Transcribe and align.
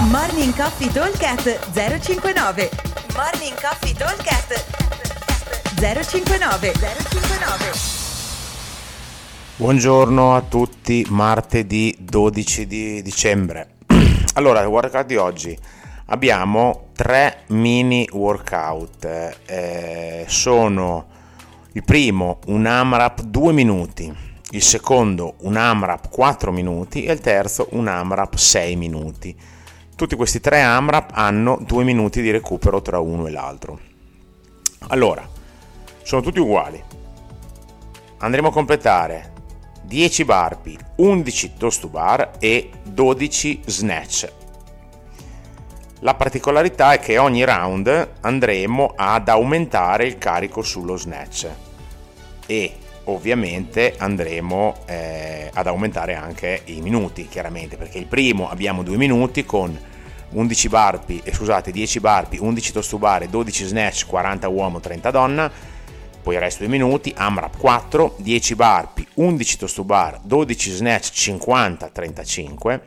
Morning 0.00 0.54
Coffee 0.54 0.92
Talkcast 0.92 1.72
059 1.72 2.70
Morning 3.16 3.60
Coffee 3.60 3.92
Talkcast 3.92 4.64
059 5.74 6.72
059 6.72 7.72
Buongiorno 9.56 10.36
a 10.36 10.42
tutti, 10.42 11.04
martedì 11.08 11.96
12 11.98 12.66
di 12.68 13.02
dicembre. 13.02 13.70
Allora, 14.34 14.60
il 14.60 14.68
workout 14.68 15.04
di 15.04 15.16
oggi 15.16 15.58
abbiamo 16.06 16.90
tre 16.94 17.42
mini 17.48 18.08
workout. 18.12 19.36
Eh, 19.46 20.24
sono 20.28 21.06
il 21.72 21.82
primo 21.82 22.38
un 22.46 22.66
AMRAP 22.66 23.22
2 23.22 23.52
minuti, 23.52 24.14
il 24.50 24.62
secondo 24.62 25.34
un 25.38 25.56
AMRAP 25.56 26.08
4 26.08 26.52
minuti 26.52 27.02
e 27.02 27.12
il 27.12 27.20
terzo 27.20 27.66
un 27.72 27.88
AMRAP 27.88 28.36
6 28.36 28.76
minuti. 28.76 29.56
Tutti 29.98 30.14
questi 30.14 30.38
tre 30.38 30.60
AMRAP 30.60 31.10
hanno 31.12 31.58
2 31.60 31.82
minuti 31.82 32.22
di 32.22 32.30
recupero 32.30 32.80
tra 32.80 33.00
uno 33.00 33.26
e 33.26 33.32
l'altro. 33.32 33.80
Allora, 34.90 35.28
sono 36.04 36.22
tutti 36.22 36.38
uguali. 36.38 36.80
Andremo 38.18 38.46
a 38.46 38.52
completare 38.52 39.32
10 39.82 40.24
barpi, 40.24 40.78
11 40.98 41.54
toast 41.58 41.80
to 41.80 41.88
bar 41.88 42.30
e 42.38 42.70
12 42.84 43.62
snatch. 43.66 44.32
La 45.98 46.14
particolarità 46.14 46.92
è 46.92 47.00
che 47.00 47.18
ogni 47.18 47.42
round 47.42 48.10
andremo 48.20 48.92
ad 48.94 49.28
aumentare 49.28 50.06
il 50.06 50.16
carico 50.16 50.62
sullo 50.62 50.96
snatch 50.96 51.48
e 52.46 52.72
ovviamente 53.06 53.96
andremo 53.98 54.76
eh, 54.86 55.50
ad 55.52 55.66
aumentare 55.66 56.14
anche 56.14 56.62
i 56.66 56.82
minuti, 56.82 57.26
chiaramente, 57.26 57.76
perché 57.76 57.98
il 57.98 58.06
primo 58.06 58.48
abbiamo 58.48 58.84
2 58.84 58.96
minuti 58.96 59.44
con 59.44 59.86
11 60.32 60.68
barpi, 60.68 61.20
eh, 61.24 61.32
scusate, 61.32 61.70
10 61.70 62.00
barpi, 62.00 62.38
11 62.38 62.72
toast 62.72 62.90
to 62.90 62.98
bar 62.98 63.22
e 63.22 63.28
12 63.28 63.64
snatch, 63.64 64.06
40 64.06 64.48
uomo, 64.48 64.80
30 64.80 65.10
donna, 65.10 65.50
poi 66.22 66.34
il 66.34 66.40
resto 66.40 66.64
2 66.64 66.68
minuti, 66.68 67.12
AMRAP 67.16 67.56
4, 67.56 68.16
10 68.18 68.54
barpi, 68.54 69.06
11 69.14 69.56
toast 69.56 69.74
to 69.76 69.84
bar, 69.84 70.20
12 70.22 70.70
snatch, 70.70 71.10
50, 71.10 71.88
35, 71.88 72.82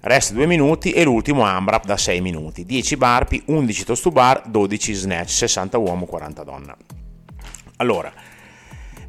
resto 0.00 0.34
2 0.34 0.46
minuti 0.46 0.90
e 0.90 1.04
l'ultimo 1.04 1.42
AMRAP 1.42 1.84
da 1.84 1.96
6 1.96 2.20
minuti, 2.20 2.64
10 2.64 2.96
barpi, 2.96 3.42
11 3.46 3.84
toast 3.84 4.02
to 4.02 4.10
bar, 4.10 4.42
12 4.48 4.94
snatch, 4.94 5.30
60 5.30 5.78
uomo, 5.78 6.06
40 6.06 6.42
donna. 6.42 6.76
Allora, 7.76 8.12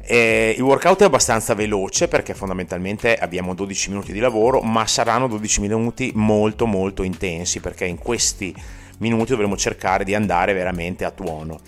eh, 0.06 0.54
il 0.56 0.62
workout 0.62 1.02
è 1.02 1.04
abbastanza 1.04 1.54
veloce 1.54 2.08
perché 2.08 2.34
fondamentalmente 2.34 3.16
abbiamo 3.16 3.54
12 3.54 3.90
minuti 3.90 4.12
di 4.12 4.18
lavoro, 4.20 4.60
ma 4.60 4.86
saranno 4.86 5.26
12 5.28 5.60
minuti 5.60 6.12
molto 6.14 6.66
molto 6.66 7.02
intensi 7.02 7.60
perché 7.60 7.84
in 7.84 7.98
questi 7.98 8.54
minuti 8.98 9.30
dovremo 9.30 9.56
cercare 9.56 10.04
di 10.04 10.14
andare 10.14 10.52
veramente 10.52 11.04
a 11.04 11.10
tuono. 11.10 11.60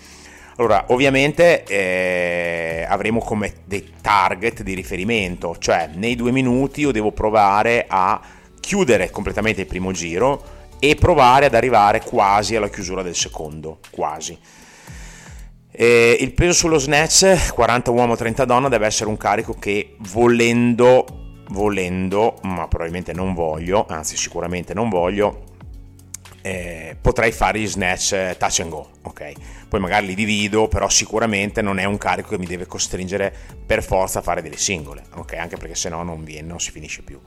Allora, 0.57 0.85
ovviamente 0.87 1.63
eh, 1.65 2.85
avremo 2.87 3.19
come 3.19 3.57
dei 3.65 3.93
target 4.01 4.63
di 4.63 4.73
riferimento, 4.73 5.55
cioè 5.59 5.89
nei 5.93 6.15
due 6.15 6.31
minuti 6.31 6.81
io 6.81 6.91
devo 6.91 7.11
provare 7.11 7.85
a 7.87 8.19
chiudere 8.59 9.11
completamente 9.11 9.61
il 9.61 9.67
primo 9.67 9.91
giro 9.91 10.55
e 10.79 10.95
provare 10.95 11.45
ad 11.45 11.53
arrivare 11.53 12.01
quasi 12.01 12.55
alla 12.55 12.69
chiusura 12.69 13.03
del 13.03 13.15
secondo, 13.15 13.79
quasi. 13.91 14.37
E 15.79 16.17
il 16.21 16.33
peso 16.33 16.53
sullo 16.53 16.79
snatch 16.79 17.53
40 17.53 17.91
uomo 17.91 18.15
30 18.15 18.45
donna 18.45 18.67
deve 18.67 18.87
essere 18.87 19.11
un 19.11 19.15
carico 19.15 19.53
che 19.53 19.95
volendo, 19.99 21.05
volendo, 21.49 22.39
ma 22.41 22.67
probabilmente 22.67 23.13
non 23.13 23.35
voglio, 23.35 23.85
anzi 23.87 24.17
sicuramente 24.17 24.73
non 24.73 24.89
voglio, 24.89 25.43
eh, 26.41 26.97
potrei 26.99 27.31
fare 27.31 27.59
gli 27.59 27.67
snatch 27.67 28.37
touch 28.37 28.61
and 28.61 28.71
go, 28.71 28.89
ok? 29.03 29.33
Poi 29.69 29.79
magari 29.79 30.07
li 30.07 30.15
divido, 30.15 30.67
però 30.67 30.89
sicuramente 30.89 31.61
non 31.61 31.77
è 31.77 31.83
un 31.83 31.99
carico 31.99 32.29
che 32.29 32.39
mi 32.39 32.47
deve 32.47 32.65
costringere 32.65 33.31
per 33.63 33.83
forza 33.83 34.17
a 34.17 34.23
fare 34.23 34.41
delle 34.41 34.57
singole, 34.57 35.03
ok? 35.13 35.33
Anche 35.33 35.57
perché 35.57 35.75
se 35.75 35.89
no 35.89 36.01
non 36.01 36.23
viene, 36.23 36.47
non 36.47 36.59
si 36.59 36.71
finisce 36.71 37.03
più. 37.03 37.21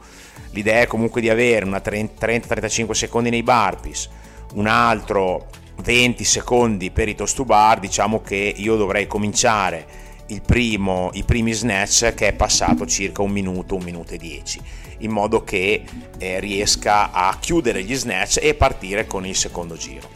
L'idea 0.50 0.81
è 0.81 0.87
comunque 0.88 1.21
di 1.21 1.31
avere 1.31 1.65
una 1.65 1.81
30-35 1.81 2.91
secondi 2.91 3.31
nei 3.31 3.44
burpees, 3.44 4.11
un 4.55 4.67
altro 4.67 5.47
20 5.81 6.25
secondi 6.25 6.91
per 6.91 7.09
i 7.09 7.15
toast 7.15 7.37
to 7.37 7.45
bar, 7.45 7.79
diciamo 7.79 8.21
che 8.21 8.55
io 8.57 8.77
dovrei 8.77 9.07
cominciare 9.07 10.09
primo, 10.39 11.11
i 11.15 11.25
primi 11.25 11.53
snatch 11.53 12.15
che 12.15 12.29
è 12.29 12.33
passato 12.33 12.87
circa 12.87 13.23
un 13.23 13.33
minuto, 13.33 13.75
un 13.75 13.83
minuto 13.83 14.15
e 14.15 14.19
dieci, 14.19 14.61
in 14.99 15.11
modo 15.11 15.43
che 15.43 15.83
eh, 16.19 16.39
riesca 16.39 17.11
a 17.11 17.37
chiudere 17.41 17.83
gli 17.83 17.95
snatch 17.95 18.39
e 18.41 18.55
partire 18.55 19.07
con 19.07 19.27
il 19.27 19.35
secondo 19.35 19.75
giro. 19.75 20.09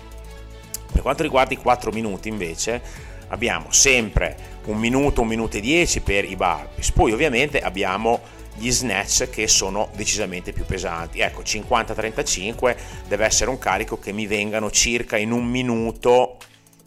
Per 0.93 1.03
quanto 1.03 1.25
riguarda 1.25 1.55
i 1.55 1.57
4 1.57 1.91
minuti 1.91 2.29
invece 2.29 2.81
abbiamo 3.29 3.67
sempre 3.71 4.53
un 4.67 4.79
minuto, 4.79 5.23
un 5.23 5.27
minuto 5.27 5.57
e 5.57 5.61
dieci 5.61 6.01
per 6.01 6.25
i 6.25 6.37
burpees, 6.37 6.93
poi 6.93 7.13
ovviamente 7.13 7.59
abbiamo 7.61 8.21
gli 8.57 8.71
snatch 8.71 9.29
che 9.31 9.49
sono 9.49 9.89
decisamente 9.95 10.53
più 10.53 10.65
pesanti. 10.65 11.21
Ecco, 11.21 11.43
50-35 11.43 12.77
deve 13.09 13.25
essere 13.25 13.51
un 13.51 13.59
carico 13.59 13.99
che 13.99 14.13
mi 14.13 14.27
vengano 14.27 14.71
circa 14.71 15.17
in 15.17 15.33
un 15.33 15.47
minuto 15.47 16.39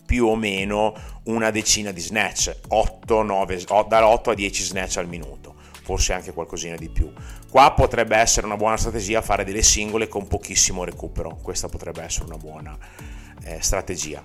più 0.06 0.26
o 0.26 0.36
meno 0.36 0.96
una 1.24 1.52
decina 1.52 1.92
di 1.92 2.00
snatch, 2.00 2.56
8, 2.70 3.22
9, 3.22 3.64
da 3.88 4.08
8 4.08 4.30
a 4.32 4.34
10 4.34 4.64
snatch 4.64 4.98
al 4.98 5.08
minuto, 5.08 5.56
forse 5.84 6.14
anche 6.14 6.32
qualcosina 6.32 6.78
di 6.78 6.88
più. 6.88 7.12
Qua 7.50 7.74
potrebbe 7.74 8.16
essere 8.16 8.46
una 8.46 8.56
buona 8.56 8.78
strategia 8.78 9.22
fare 9.22 9.44
delle 9.44 9.62
singole 9.62 10.08
con 10.08 10.28
pochissimo 10.28 10.86
recupero, 10.86 11.38
questa 11.42 11.68
potrebbe 11.68 12.02
essere 12.02 12.26
una 12.26 12.38
buona 12.38 12.78
eh, 13.44 13.58
strategia. 13.60 14.24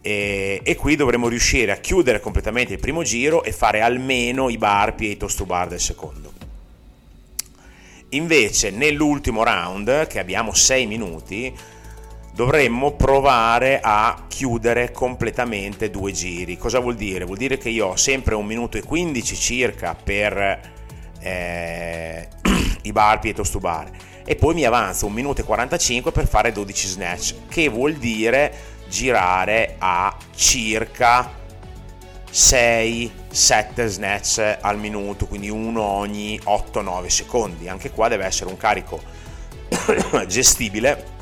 E, 0.00 0.60
e, 0.64 0.74
qui 0.74 0.96
dovremo 0.96 1.28
riuscire 1.28 1.70
a 1.70 1.76
chiudere 1.76 2.18
completamente 2.18 2.72
il 2.72 2.80
primo 2.80 3.04
giro 3.04 3.44
e 3.44 3.52
fare 3.52 3.82
almeno 3.82 4.48
i 4.48 4.58
barpi 4.58 5.06
e 5.06 5.10
i 5.12 5.16
toast 5.16 5.38
to 5.38 5.46
bar 5.46 5.68
del 5.68 5.80
secondo. 5.80 6.31
Invece 8.14 8.70
nell'ultimo 8.70 9.42
round, 9.42 10.06
che 10.06 10.18
abbiamo 10.18 10.52
6 10.52 10.86
minuti, 10.86 11.54
dovremmo 12.34 12.92
provare 12.92 13.80
a 13.82 14.24
chiudere 14.28 14.90
completamente 14.90 15.90
due 15.90 16.12
giri. 16.12 16.56
Cosa 16.56 16.78
vuol 16.78 16.94
dire? 16.94 17.24
Vuol 17.24 17.38
dire 17.38 17.58
che 17.58 17.68
io 17.68 17.88
ho 17.88 17.96
sempre 17.96 18.34
un 18.34 18.46
minuto 18.46 18.78
e 18.78 18.82
15 18.82 19.34
circa 19.36 19.94
per 19.94 20.60
eh, 21.20 22.28
i 22.82 22.92
bar, 22.92 23.18
toast 23.18 23.52
to 23.52 23.58
bar 23.58 23.90
e 24.24 24.36
poi 24.36 24.54
mi 24.54 24.64
avanzo 24.64 25.06
un 25.06 25.12
minuto 25.12 25.40
e 25.40 25.44
45 25.44 26.12
per 26.12 26.28
fare 26.28 26.52
12 26.52 26.86
snatch, 26.86 27.34
che 27.48 27.68
vuol 27.68 27.94
dire 27.94 28.52
girare 28.88 29.76
a 29.78 30.16
circa 30.34 31.30
6-7 33.32 33.86
snatch 33.86 34.58
al 34.60 34.78
minuto, 34.78 35.26
quindi 35.26 35.48
uno 35.48 35.82
ogni 35.82 36.38
8-9 36.44 37.06
secondi. 37.06 37.68
Anche 37.68 37.90
qua 37.90 38.08
deve 38.08 38.24
essere 38.24 38.50
un 38.50 38.56
carico 38.56 39.00
gestibile 40.28 41.20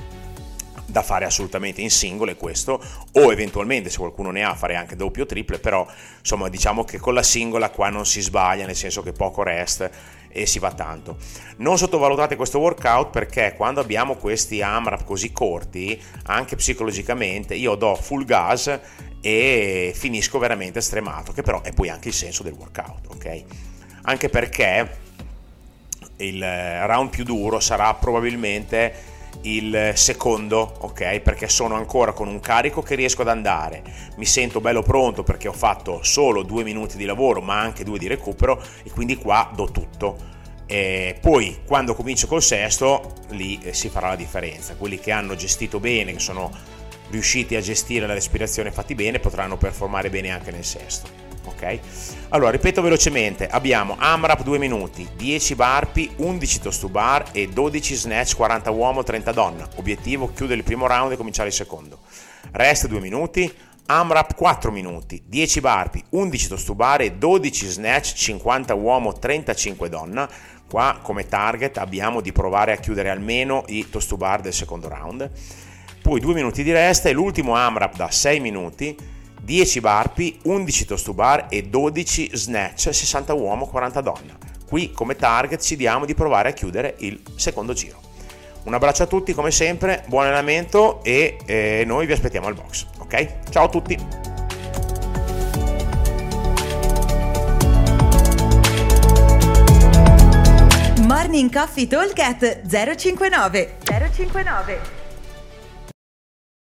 da 0.87 1.03
fare 1.03 1.25
assolutamente 1.25 1.81
in 1.81 1.91
singole 1.91 2.35
questo 2.35 2.83
o 3.13 3.33
eventualmente 3.33 3.91
se 3.91 3.99
qualcuno 3.99 4.31
ne 4.31 4.43
ha 4.43 4.55
fare 4.57 4.75
anche 4.75 4.97
doppio 4.97 5.23
o 5.23 5.27
triple 5.27 5.61
però 5.61 5.87
insomma 6.19 6.49
diciamo 6.49 6.83
che 6.85 6.99
con 6.99 7.15
la 7.15 7.23
singola 7.23 7.71
qua 7.71 7.91
non 7.91 8.05
si 8.05 8.21
sbaglia 8.21 8.67
nel 8.67 8.75
senso 8.75 9.01
che 9.01 9.13
poco 9.13 9.45
rest 9.45 9.89
e 10.33 10.47
si 10.47 10.59
va 10.59 10.73
tanto. 10.73 11.17
Non 11.57 11.77
sottovalutate 11.79 12.37
questo 12.37 12.59
workout 12.59 13.11
perché 13.11 13.55
quando 13.57 13.81
abbiamo 13.81 14.17
questi 14.17 14.63
AMRAP 14.63 15.05
così 15.05 15.33
corti 15.33 16.01
anche 16.25 16.57
psicologicamente 16.57 17.55
io 17.55 17.75
do 17.75 17.95
full 17.95 18.25
gas 18.25 18.79
e 19.21 19.93
finisco 19.95 20.39
veramente 20.39 20.81
stremato 20.81 21.33
che 21.33 21.43
però 21.43 21.61
è 21.63 21.73
poi 21.73 21.91
anche 21.91 22.09
il 22.09 22.15
senso 22.15 22.43
del 22.43 22.55
workout 22.55 23.07
ok? 23.09 23.43
Anche 24.03 24.29
perché 24.29 25.09
il 26.17 26.43
round 26.43 27.11
più 27.11 27.25
duro 27.25 27.61
sarà 27.61 27.93
probabilmente 27.95 29.10
il 29.43 29.93
secondo, 29.95 30.75
ok? 30.81 31.21
Perché 31.21 31.49
sono 31.49 31.75
ancora 31.75 32.13
con 32.13 32.29
un 32.29 32.41
carico 32.41 32.83
che 32.83 32.95
riesco 32.95 33.23
ad 33.23 33.29
andare, 33.29 33.83
mi 34.17 34.27
sento 34.27 34.61
bello 34.61 34.83
pronto 34.83 35.23
perché 35.23 35.49
ho 35.49 35.53
fatto 35.53 36.03
solo 36.03 36.43
due 36.43 36.65
minuti 36.65 36.97
di 36.97 37.05
lavoro, 37.05 37.41
ma 37.41 37.61
anche 37.61 37.85
due 37.85 37.99
di 37.99 38.07
recupero, 38.07 38.63
e 38.83 38.91
quindi 38.91 39.17
qua 39.17 39.51
do 39.55 39.71
tutto. 39.71 40.39
E 40.67 41.17
poi 41.21 41.61
quando 41.67 41.95
comincio 41.95 42.27
col 42.27 42.43
sesto, 42.43 43.15
lì 43.31 43.59
eh, 43.63 43.73
si 43.73 43.89
farà 43.89 44.09
la 44.09 44.17
differenza. 44.17 44.77
Quelli 44.77 44.99
che 44.99 45.11
hanno 45.11 45.35
gestito 45.35 45.81
bene, 45.81 46.13
che 46.13 46.21
sono 46.21 46.51
riusciti 47.11 47.57
a 47.57 47.61
gestire 47.61 48.07
la 48.07 48.15
respirazione 48.15 48.71
fatti 48.71 48.95
bene, 48.95 49.19
potranno 49.19 49.57
performare 49.57 50.11
bene 50.11 50.31
anche 50.31 50.53
nel 50.53 50.65
sesto 50.65 51.30
ok? 51.45 51.79
Allora, 52.31 52.51
ripeto 52.51 52.83
velocemente, 52.83 53.47
abbiamo 53.49 53.97
AMRAP 53.99 54.43
2 54.43 54.59
minuti, 54.59 55.09
10 55.17 55.55
barpi, 55.55 56.11
11 56.17 56.61
toast 56.61 56.81
to 56.81 56.89
bar 56.89 57.27
e 57.33 57.49
12 57.49 57.95
snatch 57.95 58.37
40 58.37 58.71
uomo, 58.71 59.03
30 59.03 59.33
donna. 59.33 59.69
Obiettivo 59.77 60.33
chiudere 60.33 60.59
il 60.59 60.65
primo 60.65 60.87
round 60.87 61.13
e 61.13 61.17
cominciare 61.17 61.49
il 61.49 61.55
secondo. 61.55 61.99
Rest 62.53 62.87
2 62.87 63.01
minuti, 63.01 63.53
AMRAP 63.87 64.35
4 64.35 64.71
minuti, 64.71 65.23
10 65.27 65.61
barpi, 65.61 66.05
11 66.11 66.49
toast 66.49 66.67
to 66.67 66.75
bar 66.75 67.01
e 67.01 67.13
12 67.13 67.67
snatch 67.67 68.13
50 68.15 68.75
uomo, 68.75 69.13
35 69.13 69.89
donna. 69.89 70.29
Qua 70.69 71.01
come 71.03 71.27
target 71.27 71.79
abbiamo 71.79 72.21
di 72.21 72.31
provare 72.31 72.71
a 72.73 72.77
chiudere 72.77 73.11
almeno 73.11 73.65
i 73.67 73.89
toast 73.91 74.09
to 74.09 74.17
bar 74.17 74.41
del 74.41 74.53
secondo 74.53 74.89
round. 74.89 75.29
Poi 76.01 76.21
2 76.21 76.35
minuti 76.35 76.63
di 76.63 76.71
resta 76.71 77.09
e 77.09 77.13
l'ultimo 77.13 77.57
AMRAP 77.57 77.97
da 77.97 78.11
6 78.11 78.39
minuti, 78.39 78.97
10 79.43 79.81
barpi, 79.81 80.39
11 80.43 80.85
toast 80.85 81.05
to 81.05 81.15
bar 81.15 81.47
e 81.49 81.65
12 81.65 82.31
snatch, 82.35 82.91
60 82.91 83.35
uomo, 83.35 83.67
40 83.67 84.01
donna. 84.01 84.39
Qui 84.67 84.93
come 84.93 85.17
target 85.17 85.61
ci 85.61 85.77
diamo 85.77 86.05
di 86.05 86.15
provare 86.15 86.51
a 86.51 86.53
chiudere 86.53 86.95
il 86.99 87.21
secondo 87.35 87.73
giro. 87.73 88.01
Un 88.63 88.75
abbraccio 88.75 89.03
a 89.03 89.07
tutti 89.07 89.33
come 89.33 89.51
sempre, 89.51 90.05
buon 90.07 90.25
allenamento 90.25 91.03
e 91.03 91.39
eh, 91.47 91.83
noi 91.87 92.07
vi 92.07 92.13
aspettiamo 92.13 92.47
al 92.47 92.55
box. 92.55 92.87
Ok? 92.99 93.51
Ciao 93.51 93.65
a 93.65 93.69
tutti! 93.69 93.99
Morning 101.07 101.53
Coffee 101.53 101.87
Talk 101.87 102.61
059 102.97 103.79
059 103.85 105.00